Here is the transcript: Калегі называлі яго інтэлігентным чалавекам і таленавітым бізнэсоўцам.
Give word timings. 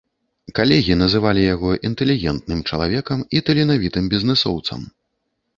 Калегі 0.59 0.95
называлі 1.01 1.43
яго 1.55 1.69
інтэлігентным 1.89 2.63
чалавекам 2.71 3.19
і 3.37 3.45
таленавітым 3.51 4.09
бізнэсоўцам. 4.15 4.81